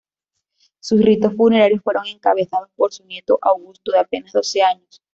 Sus 0.79 0.99
ritos 0.99 1.35
funerarios 1.35 1.83
fueron 1.83 2.07
encabezados 2.07 2.71
por 2.75 2.91
su 2.91 3.05
nieto 3.05 3.37
Augusto, 3.39 3.91
de 3.91 3.99
apenas 3.99 4.31
doce 4.31 4.63
años. 4.63 4.99